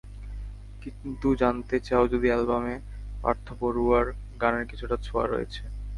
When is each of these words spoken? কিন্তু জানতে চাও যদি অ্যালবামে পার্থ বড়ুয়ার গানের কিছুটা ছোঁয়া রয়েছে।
কিন্তু 0.81 1.27
জানতে 1.41 1.75
চাও 1.87 2.03
যদি 2.13 2.27
অ্যালবামে 2.29 2.75
পার্থ 3.23 3.45
বড়ুয়ার 3.61 4.05
গানের 4.41 4.65
কিছুটা 4.71 4.95
ছোঁয়া 5.05 5.25
রয়েছে। 5.27 5.61